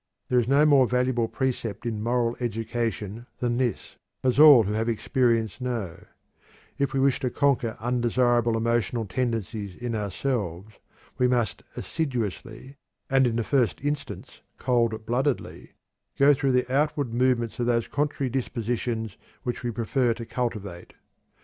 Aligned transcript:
There 0.29 0.39
is 0.39 0.47
no 0.47 0.65
more 0.65 0.87
valuable 0.87 1.27
precept 1.27 1.85
in 1.85 2.01
moral 2.01 2.35
education 2.39 3.27
than 3.37 3.57
this, 3.57 3.97
as 4.23 4.39
all 4.39 4.63
who 4.63 4.73
have 4.73 4.89
experience 4.89 5.61
know: 5.61 6.05
If 6.79 6.91
we 6.91 6.99
wish 6.99 7.19
to 7.19 7.29
conquer 7.29 7.77
undesirable 7.79 8.57
emotional 8.57 9.05
tendencies 9.05 9.75
in 9.75 9.93
ourselves, 9.93 10.73
we 11.19 11.27
must 11.27 11.61
assiduously, 11.77 12.77
and 13.11 13.27
in 13.27 13.35
the 13.35 13.43
first 13.43 13.79
instance 13.85 14.41
cold 14.57 15.05
bloodedly, 15.05 15.73
go 16.17 16.33
through 16.33 16.53
the 16.53 16.73
outward 16.75 17.13
movements 17.13 17.59
of 17.59 17.67
those 17.67 17.87
contrary 17.87 18.31
dispositions 18.31 19.17
which 19.43 19.61
we 19.61 19.69
prefer 19.69 20.15
to 20.15 20.25
cultivate. 20.25 20.93